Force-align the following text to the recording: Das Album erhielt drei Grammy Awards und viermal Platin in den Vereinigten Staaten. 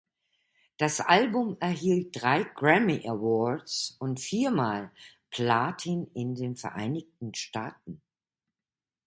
Das 0.77 0.99
Album 0.99 1.57
erhielt 1.59 2.19
drei 2.19 2.43
Grammy 2.43 3.07
Awards 3.07 3.97
und 3.99 4.19
viermal 4.19 4.89
Platin 5.29 6.09
in 6.15 6.33
den 6.33 6.55
Vereinigten 6.55 7.35
Staaten. 7.35 8.01